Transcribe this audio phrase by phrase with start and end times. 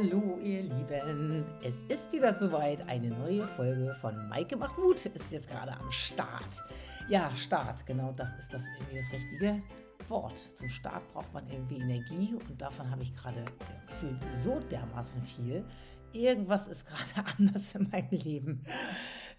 [0.00, 5.32] Hallo ihr Lieben, es ist wieder soweit, eine neue Folge von Maike macht Mut ist
[5.32, 6.62] jetzt gerade am Start.
[7.08, 9.60] Ja, Start, genau das ist das irgendwie das richtige
[10.06, 10.38] Wort.
[10.54, 13.44] Zum Start braucht man irgendwie Energie und davon habe ich gerade
[13.88, 15.64] gefühlt so dermaßen viel.
[16.12, 18.64] Irgendwas ist gerade anders in meinem Leben.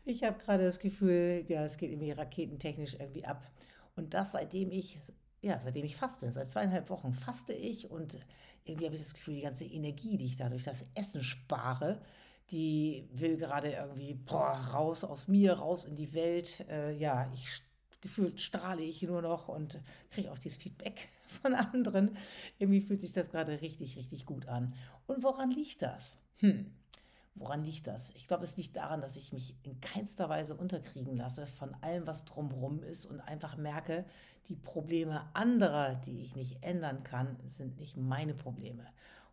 [0.03, 3.49] Ich habe gerade das Gefühl, ja, es geht irgendwie raketentechnisch irgendwie ab.
[3.95, 4.99] Und das seitdem ich
[5.41, 8.19] ja, seitdem ich faste, seit zweieinhalb Wochen faste ich und
[8.65, 12.01] irgendwie habe ich das Gefühl, die ganze Energie, die ich dadurch das Essen spare,
[12.51, 16.65] die will gerade irgendwie boah, raus aus mir, raus in die Welt.
[16.69, 17.61] Äh, ja, ich
[18.01, 19.79] gefühlt strahle ich nur noch und
[20.11, 21.09] kriege auch dieses Feedback
[21.41, 22.17] von anderen.
[22.57, 24.73] Irgendwie fühlt sich das gerade richtig, richtig gut an.
[25.07, 26.17] Und woran liegt das?
[26.37, 26.71] Hm.
[27.35, 28.09] Woran liegt das?
[28.15, 32.05] Ich glaube, es liegt daran, dass ich mich in keinster Weise unterkriegen lasse von allem,
[32.05, 34.05] was drumherum ist und einfach merke,
[34.49, 38.85] die Probleme anderer, die ich nicht ändern kann, sind nicht meine Probleme.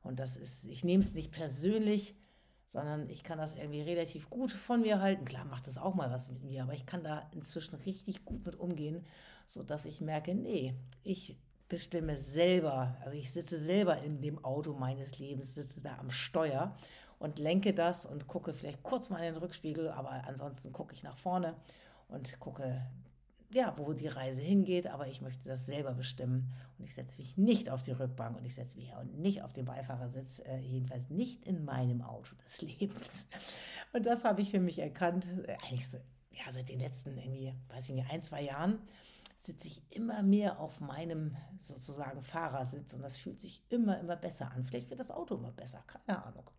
[0.02, 2.14] Und das ist, ich nehme es nicht persönlich,
[2.68, 5.24] sondern ich kann das irgendwie relativ gut von mir halten.
[5.24, 8.44] Klar macht es auch mal was mit mir, aber ich kann da inzwischen richtig gut
[8.44, 9.04] mit umgehen,
[9.46, 11.36] sodass ich merke, nee, ich
[11.68, 16.76] bestimme selber, also ich sitze selber in dem Auto meines Lebens, sitze da am Steuer
[17.18, 21.02] und lenke das und gucke vielleicht kurz mal in den Rückspiegel, aber ansonsten gucke ich
[21.02, 21.54] nach vorne
[22.08, 22.82] und gucke,
[23.50, 27.36] ja, wo die Reise hingeht, aber ich möchte das selber bestimmen und ich setze mich
[27.36, 31.10] nicht auf die Rückbank und ich setze mich auch nicht auf den Beifahrersitz, äh, jedenfalls
[31.10, 33.28] nicht in meinem Auto des Lebens.
[33.92, 35.98] Und das habe ich für mich erkannt, äh, eigentlich so,
[36.32, 38.80] ja, seit den letzten irgendwie, weiß ich nicht, ein, zwei Jahren
[39.46, 44.50] sitze ich immer mehr auf meinem sozusagen Fahrersitz und das fühlt sich immer, immer besser
[44.52, 44.64] an.
[44.64, 46.50] Vielleicht wird das Auto immer besser, keine Ahnung.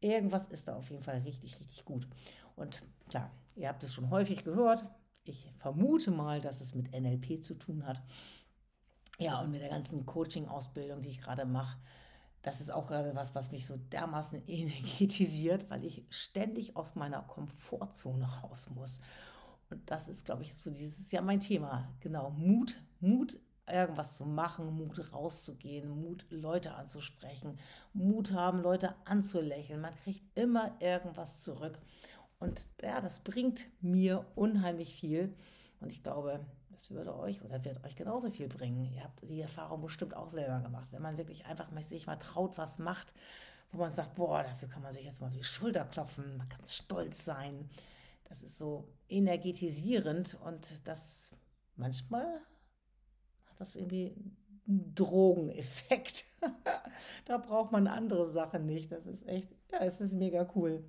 [0.00, 2.08] Irgendwas ist da auf jeden Fall richtig, richtig gut.
[2.56, 4.84] Und klar, ihr habt es schon häufig gehört.
[5.24, 8.02] Ich vermute mal, dass es mit NLP zu tun hat.
[9.18, 11.78] Ja, und mit der ganzen Coaching-Ausbildung, die ich gerade mache.
[12.42, 17.22] Das ist auch gerade was, was mich so dermaßen energetisiert, weil ich ständig aus meiner
[17.22, 19.00] Komfortzone raus muss.
[19.72, 21.88] Und das ist, glaube ich, so dieses Jahr mein Thema.
[22.00, 27.58] Genau, Mut, Mut irgendwas zu machen, Mut rauszugehen, Mut Leute anzusprechen,
[27.94, 29.80] Mut haben, Leute anzulächeln.
[29.80, 31.78] Man kriegt immer irgendwas zurück.
[32.38, 35.34] Und ja, das bringt mir unheimlich viel.
[35.80, 36.40] Und ich glaube,
[36.70, 38.92] das würde euch oder wird euch genauso viel bringen.
[38.92, 40.88] Ihr habt die Erfahrung bestimmt auch selber gemacht.
[40.90, 43.14] Wenn man wirklich einfach mal sich mal traut, was macht,
[43.70, 46.64] wo man sagt, boah, dafür kann man sich jetzt mal die Schulter klopfen, man kann
[46.66, 47.70] stolz sein.
[48.32, 51.32] Das ist so energetisierend und das
[51.76, 52.40] manchmal
[53.58, 54.16] das irgendwie
[54.66, 56.24] ein Drogeneffekt.
[57.26, 58.90] da braucht man andere Sachen nicht.
[58.90, 60.82] Das ist echt, ja, es ist mega cool.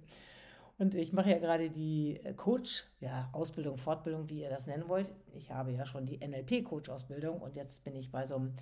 [0.78, 4.88] Und ich mache ja gerade die äh, Coach, ja, Ausbildung, Fortbildung, wie ihr das nennen
[4.88, 5.14] wollt.
[5.34, 8.54] Ich habe ja schon die NLP-Coach-Ausbildung und jetzt bin ich bei so einem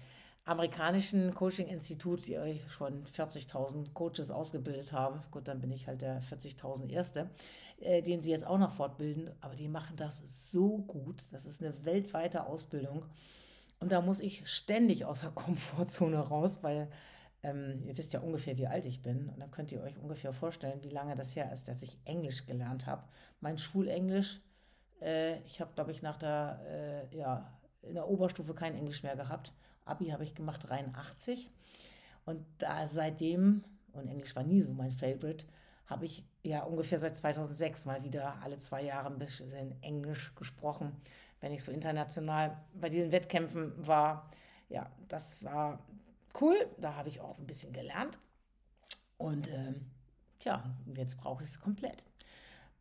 [0.46, 5.22] amerikanischen Coaching-Institut, die euch schon 40.000 Coaches ausgebildet haben.
[5.32, 7.30] Gut, dann bin ich halt der 40.000 Erste,
[7.80, 9.30] äh, den sie jetzt auch noch fortbilden.
[9.42, 11.24] Aber die machen das so gut.
[11.32, 13.06] Das ist eine weltweite Ausbildung.
[13.80, 16.88] Und da muss ich ständig aus der Komfortzone raus, weil
[17.44, 19.30] ähm, ihr wisst ja ungefähr, wie alt ich bin.
[19.30, 22.46] Und dann könnt ihr euch ungefähr vorstellen, wie lange das her ist, dass ich Englisch
[22.48, 23.04] gelernt habe.
[23.42, 24.42] Mein Schulenglisch,
[25.02, 26.60] äh, ich habe, glaube ich, nach der,
[27.12, 27.52] äh, ja,
[27.84, 29.54] in der Oberstufe kein Englisch mehr gehabt.
[29.86, 31.50] Abi habe ich gemacht 83.
[32.26, 35.46] Und da seitdem, und Englisch war nie so mein Favorite,
[35.88, 40.96] habe ich ja ungefähr seit 2006 mal wieder alle zwei Jahre ein bisschen Englisch gesprochen
[41.42, 44.30] wenn ich so international bei diesen Wettkämpfen war.
[44.70, 45.80] Ja, das war
[46.40, 46.56] cool.
[46.78, 48.20] Da habe ich auch ein bisschen gelernt.
[49.18, 49.74] Und äh,
[50.40, 50.64] tja,
[50.96, 52.06] jetzt brauche ich es komplett.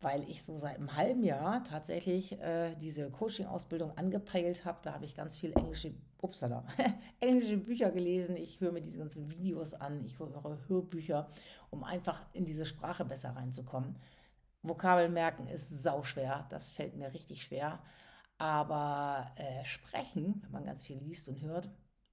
[0.00, 4.78] Weil ich so seit einem halben Jahr tatsächlich äh, diese Coaching-Ausbildung angepeilt habe.
[4.82, 6.64] Da habe ich ganz viel englische, upsala,
[7.20, 8.36] englische Bücher gelesen.
[8.36, 10.02] Ich höre mir diese ganzen Videos an.
[10.04, 11.28] Ich höre Hörbücher,
[11.68, 13.96] um einfach in diese Sprache besser reinzukommen.
[14.62, 16.46] Vokabeln merken ist sauschwer.
[16.50, 17.80] Das fällt mir richtig schwer.
[18.38, 21.68] Aber äh, sprechen, wenn man ganz viel liest und hört,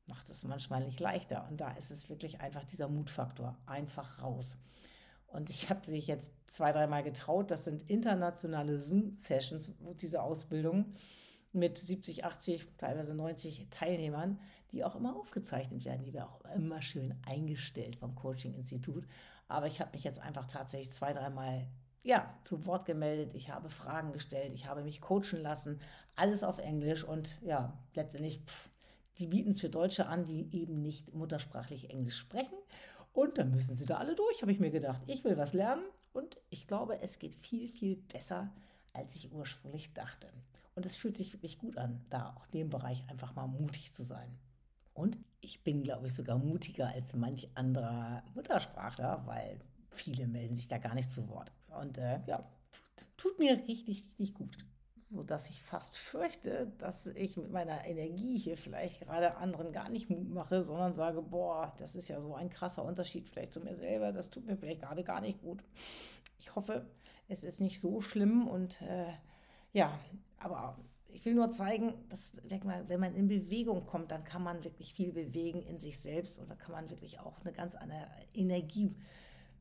[0.07, 1.47] macht es manchmal nicht leichter.
[1.49, 3.57] Und da ist es wirklich einfach dieser Mutfaktor.
[3.65, 4.57] Einfach raus.
[5.27, 7.51] Und ich habe dich jetzt zwei, dreimal getraut.
[7.51, 10.93] Das sind internationale Zoom-Sessions, diese Ausbildung
[11.53, 14.39] mit 70, 80, teilweise 90 Teilnehmern,
[14.71, 16.03] die auch immer aufgezeichnet werden.
[16.03, 19.05] Die werden auch immer schön eingestellt vom Coaching-Institut.
[19.47, 21.67] Aber ich habe mich jetzt einfach tatsächlich zwei, dreimal
[22.03, 25.81] ja, zu Wort gemeldet, ich habe Fragen gestellt, ich habe mich coachen lassen,
[26.15, 28.69] alles auf Englisch und ja, letztendlich, pff,
[29.19, 32.55] die bieten es für Deutsche an, die eben nicht muttersprachlich Englisch sprechen.
[33.13, 35.01] Und dann müssen sie da alle durch, habe ich mir gedacht.
[35.07, 35.83] Ich will was lernen
[36.13, 38.51] und ich glaube, es geht viel, viel besser,
[38.93, 40.27] als ich ursprünglich dachte.
[40.75, 43.91] Und es fühlt sich wirklich gut an, da auch in dem Bereich einfach mal mutig
[43.93, 44.37] zu sein.
[44.93, 49.59] Und ich bin, glaube ich, sogar mutiger als manch anderer Muttersprachler, weil
[49.91, 51.51] viele melden sich da gar nicht zu Wort.
[51.79, 54.57] Und äh, ja, tut, tut mir richtig, richtig gut
[55.09, 59.89] so dass ich fast fürchte, dass ich mit meiner Energie hier vielleicht gerade anderen gar
[59.89, 63.61] nicht Mut mache, sondern sage, boah, das ist ja so ein krasser Unterschied vielleicht zu
[63.61, 65.63] mir selber, das tut mir vielleicht gerade gar nicht gut.
[66.39, 66.85] Ich hoffe,
[67.29, 69.11] es ist nicht so schlimm und äh,
[69.73, 69.97] ja,
[70.39, 70.77] aber
[71.09, 75.13] ich will nur zeigen, dass wenn man in Bewegung kommt, dann kann man wirklich viel
[75.13, 78.95] bewegen in sich selbst und da kann man wirklich auch eine ganz andere Energie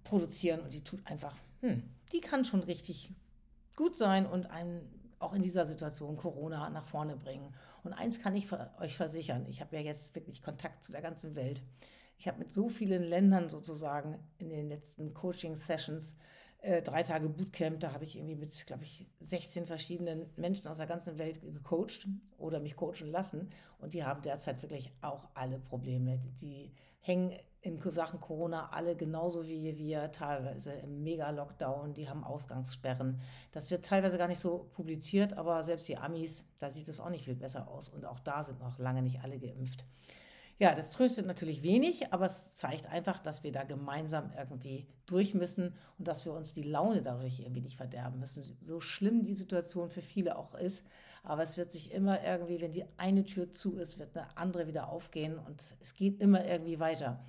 [0.05, 1.83] produzieren und die tut einfach, hm,
[2.13, 3.13] die kann schon richtig
[3.77, 4.81] gut sein und einen
[5.19, 7.55] auch in dieser Situation Corona nach vorne bringen.
[7.85, 8.49] Und eins kann ich
[8.81, 11.63] euch versichern, ich habe ja jetzt wirklich Kontakt zu der ganzen Welt.
[12.19, 16.15] Ich habe mit so vielen Ländern sozusagen in den letzten Coaching-Sessions
[16.67, 20.79] äh, drei Tage Bootcamp, da habe ich irgendwie mit, glaube ich, 16 verschiedenen Menschen aus
[20.79, 22.09] der ganzen Welt gecoacht
[22.39, 23.51] oder mich coachen lassen.
[23.79, 26.19] Und die haben derzeit wirklich auch alle Probleme.
[26.41, 27.33] Die hängen
[27.67, 31.95] in Sachen Corona alle genauso wie wir teilweise im Mega-Lockdown.
[31.95, 33.21] Die haben Ausgangssperren.
[33.53, 37.11] Das wird teilweise gar nicht so publiziert, aber selbst die Amis, da sieht es auch
[37.11, 37.89] nicht viel besser aus.
[37.89, 39.85] Und auch da sind noch lange nicht alle geimpft.
[40.59, 45.35] Ja, das tröstet natürlich wenig, aber es zeigt einfach, dass wir da gemeinsam irgendwie durch
[45.35, 48.43] müssen und dass wir uns die Laune dadurch irgendwie nicht verderben müssen.
[48.43, 50.87] So schlimm die Situation für viele auch ist,
[51.23, 54.67] aber es wird sich immer irgendwie, wenn die eine Tür zu ist, wird eine andere
[54.67, 57.23] wieder aufgehen und es geht immer irgendwie weiter.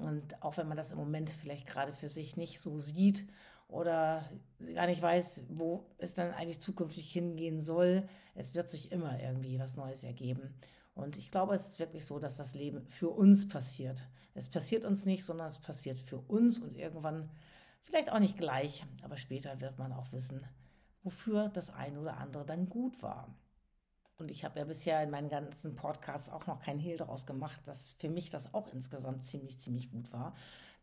[0.00, 3.26] Und auch wenn man das im Moment vielleicht gerade für sich nicht so sieht
[3.68, 4.28] oder
[4.74, 9.58] gar nicht weiß, wo es dann eigentlich zukünftig hingehen soll, es wird sich immer irgendwie
[9.58, 10.54] was Neues ergeben.
[10.94, 14.02] Und ich glaube, es ist wirklich so, dass das Leben für uns passiert.
[14.34, 17.30] Es passiert uns nicht, sondern es passiert für uns und irgendwann,
[17.82, 20.44] vielleicht auch nicht gleich, aber später wird man auch wissen,
[21.02, 23.34] wofür das eine oder andere dann gut war.
[24.22, 27.60] Und ich habe ja bisher in meinen ganzen Podcasts auch noch keinen Hehl daraus gemacht,
[27.66, 30.34] dass für mich das auch insgesamt ziemlich, ziemlich gut war.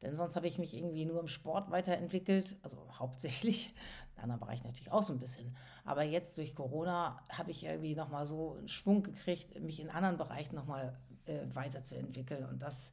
[0.01, 3.73] Denn sonst habe ich mich irgendwie nur im Sport weiterentwickelt, also hauptsächlich,
[4.17, 5.55] in anderen Bereichen natürlich auch so ein bisschen.
[5.85, 10.17] Aber jetzt durch Corona habe ich irgendwie nochmal so einen Schwung gekriegt, mich in anderen
[10.17, 12.45] Bereichen nochmal äh, weiterzuentwickeln.
[12.45, 12.91] Und das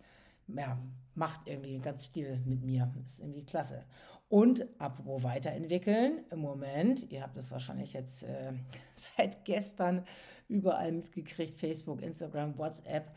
[0.48, 0.78] ja,
[1.14, 2.92] macht irgendwie ganz viel mit mir.
[3.04, 3.84] Ist irgendwie klasse.
[4.28, 8.52] Und apropos weiterentwickeln, im Moment, ihr habt es wahrscheinlich jetzt äh,
[9.16, 10.04] seit gestern
[10.48, 13.12] überall mitgekriegt, Facebook, Instagram, WhatsApp,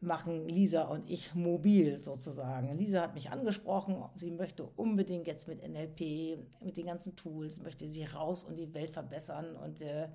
[0.00, 2.76] machen Lisa und ich mobil sozusagen.
[2.76, 7.88] Lisa hat mich angesprochen, sie möchte unbedingt jetzt mit NLP, mit den ganzen Tools, möchte
[7.88, 10.08] sie raus und die Welt verbessern und äh,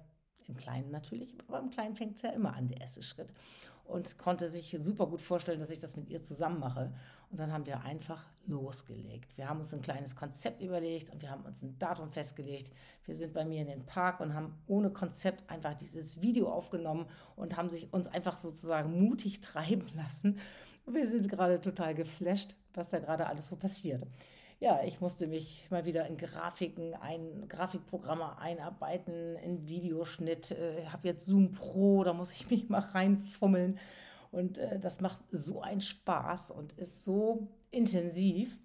[0.50, 3.32] im Kleinen natürlich, aber im Kleinen fängt es ja immer an, der erste Schritt.
[3.86, 6.94] Und konnte sich super gut vorstellen, dass ich das mit ihr zusammen mache.
[7.32, 9.36] Und dann haben wir einfach losgelegt.
[9.36, 12.72] Wir haben uns ein kleines Konzept überlegt und wir haben uns ein Datum festgelegt.
[13.06, 17.08] Wir sind bei mir in den Park und haben ohne Konzept einfach dieses Video aufgenommen
[17.36, 20.38] und haben sich uns einfach sozusagen mutig treiben lassen.
[20.86, 24.06] Wir sind gerade total geflasht, was da gerade alles so passiert.
[24.62, 30.52] Ja, ich musste mich mal wieder in Grafiken, ein Grafikprogramme einarbeiten, in Videoschnitt.
[30.52, 33.80] Äh, habe jetzt Zoom Pro, da muss ich mich mal reinfummeln.
[34.32, 38.58] Und äh, das macht so einen Spaß und ist so intensiv.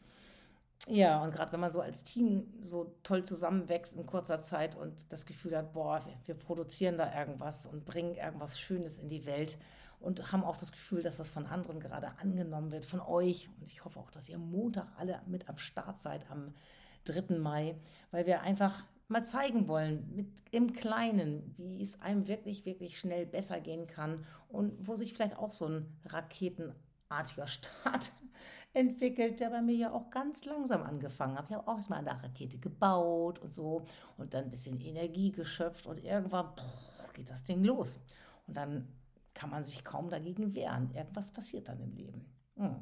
[0.88, 4.92] Ja, und gerade wenn man so als Team so toll zusammenwächst in kurzer Zeit und
[5.10, 9.24] das Gefühl hat, boah, wir, wir, produzieren da irgendwas und bringen irgendwas Schönes in die
[9.24, 9.58] Welt
[10.00, 13.48] und haben auch das Gefühl, dass das von anderen gerade angenommen wird, von euch.
[13.60, 16.54] Und ich hoffe auch, dass ihr Montag alle mit am Start seid am
[17.04, 17.38] 3.
[17.38, 17.76] Mai,
[18.10, 23.26] weil wir einfach mal zeigen wollen, mit im Kleinen, wie es einem wirklich, wirklich schnell
[23.26, 28.12] besser gehen kann und wo sich vielleicht auch so ein raketenartiger Start
[28.72, 31.46] entwickelt, der bei mir ja auch ganz langsam angefangen hat.
[31.48, 33.84] Ich habe auch erstmal an der Rakete gebaut und so
[34.16, 38.00] und dann ein bisschen Energie geschöpft und irgendwann boah, geht das Ding los.
[38.46, 38.88] Und dann
[39.34, 40.90] kann man sich kaum dagegen wehren.
[40.94, 42.24] Irgendwas passiert dann im Leben.
[42.56, 42.76] Hm.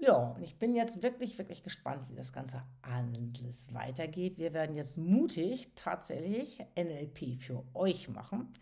[0.00, 4.38] Ja, und ich bin jetzt wirklich, wirklich gespannt, wie das Ganze alles weitergeht.
[4.38, 8.52] Wir werden jetzt mutig tatsächlich NLP für euch machen.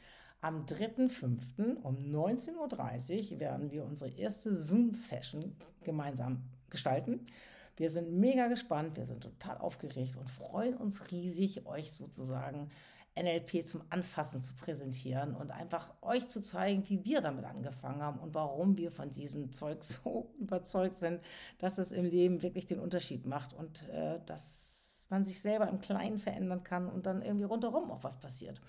[0.41, 1.83] Am 3.5.
[1.83, 7.26] um 19.30 Uhr werden wir unsere erste Zoom-Session gemeinsam gestalten.
[7.76, 12.71] Wir sind mega gespannt, wir sind total aufgeregt und freuen uns riesig, euch sozusagen
[13.16, 18.20] NLP zum Anfassen zu präsentieren und einfach euch zu zeigen, wie wir damit angefangen haben
[18.20, 21.20] und warum wir von diesem Zeug so überzeugt sind,
[21.58, 25.80] dass es im Leben wirklich den Unterschied macht und äh, dass man sich selber im
[25.80, 28.61] Kleinen verändern kann und dann irgendwie rundherum auch was passiert.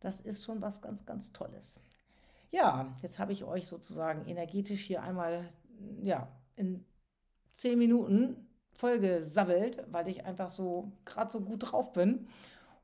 [0.00, 1.80] Das ist schon was ganz, ganz Tolles.
[2.50, 5.48] Ja, jetzt habe ich euch sozusagen energetisch hier einmal
[6.00, 6.84] ja, in
[7.54, 12.28] zehn Minuten vollgesabbelt, weil ich einfach so gerade so gut drauf bin.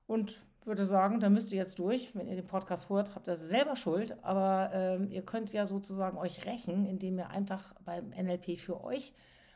[0.07, 2.15] Und würde sagen, da müsst ihr jetzt durch.
[2.15, 4.23] Wenn ihr den Podcast hört, habt ihr selber Schuld.
[4.25, 9.13] Aber ähm, ihr könnt ja sozusagen euch rächen, indem ihr einfach beim NLP für euch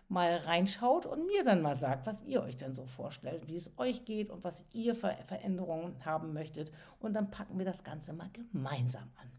[0.08, 3.76] mal reinschaut und mir dann mal sagt, was ihr euch denn so vorstellt, wie es
[3.78, 6.72] euch geht und was ihr für Veränderungen haben möchtet.
[7.00, 9.30] Und dann packen wir das Ganze mal gemeinsam an.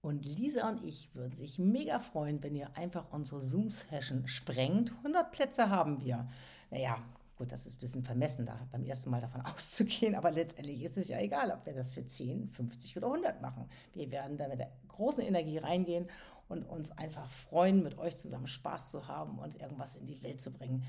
[0.00, 4.90] Und Lisa und ich würden sich mega freuen, wenn ihr einfach unsere Zoom-Session sprengt.
[4.98, 6.28] 100 Plätze haben wir.
[6.72, 6.98] Naja,
[7.42, 10.96] gut, das ist ein bisschen vermessen, da beim ersten Mal davon auszugehen, aber letztendlich ist
[10.96, 13.68] es ja egal, ob wir das für 10, 50 oder 100 machen.
[13.94, 16.08] Wir werden da mit der großen Energie reingehen
[16.48, 20.40] und uns einfach freuen, mit euch zusammen Spaß zu haben und irgendwas in die Welt
[20.40, 20.84] zu bringen.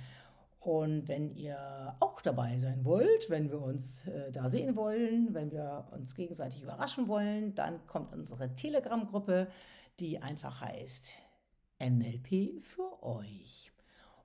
[0.60, 5.52] Und wenn ihr auch dabei sein wollt, wenn wir uns äh, da sehen wollen, wenn
[5.52, 9.48] wir uns gegenseitig überraschen wollen, dann kommt unsere Telegram-Gruppe,
[10.00, 11.16] die einfach heißt
[11.80, 13.74] NLP für euch.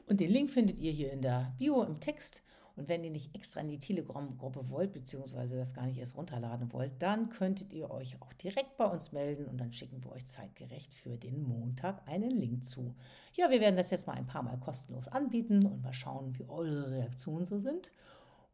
[0.09, 2.43] Und den Link findet ihr hier in der Bio im Text.
[2.77, 6.73] Und wenn ihr nicht extra in die Telegram-Gruppe wollt, beziehungsweise das gar nicht erst runterladen
[6.73, 10.27] wollt, dann könntet ihr euch auch direkt bei uns melden und dann schicken wir euch
[10.27, 12.95] zeitgerecht für den Montag einen Link zu.
[13.35, 16.49] Ja, wir werden das jetzt mal ein paar Mal kostenlos anbieten und mal schauen, wie
[16.49, 17.91] eure Reaktionen so sind.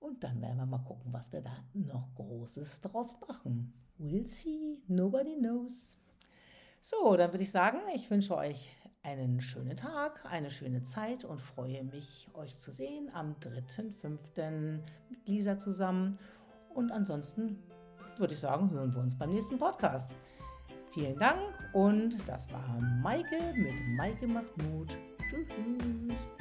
[0.00, 3.74] Und dann werden wir mal gucken, was wir da noch Großes draus machen.
[3.98, 5.98] We'll see, nobody knows.
[6.80, 8.70] So, dann würde ich sagen, ich wünsche euch
[9.04, 14.78] einen schönen Tag, eine schöne Zeit und freue mich, euch zu sehen am 3.5.
[15.10, 16.18] mit Lisa zusammen.
[16.74, 17.62] Und ansonsten
[18.16, 20.14] würde ich sagen, hören wir uns beim nächsten Podcast.
[20.92, 21.40] Vielen Dank
[21.74, 24.96] und das war Maike mit Maike macht Mut.
[25.28, 26.32] Tschüss.